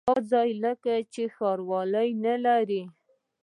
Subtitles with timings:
[0.09, 2.81] دا ځای لکه چې ښاروالي نه لري.